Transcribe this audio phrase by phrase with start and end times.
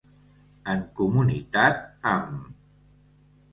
[0.73, 1.71] En comunitat
[2.15, 2.51] amb.